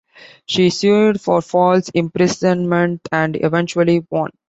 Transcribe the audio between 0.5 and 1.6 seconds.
sued for